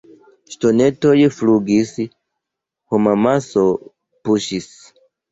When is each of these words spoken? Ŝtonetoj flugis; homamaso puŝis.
Ŝtonetoj 0.51 1.11
flugis; 1.39 1.91
homamaso 2.93 3.65
puŝis. 4.31 4.69